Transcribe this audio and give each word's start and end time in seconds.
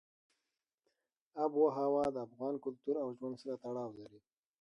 آب 1.43 1.51
وهوا 1.61 2.05
د 2.13 2.17
افغان 2.27 2.55
کلتور 2.63 2.95
او 3.03 3.09
ژوند 3.17 3.35
سره 3.41 3.53
تړاو 3.63 3.91
لري. 3.99 4.19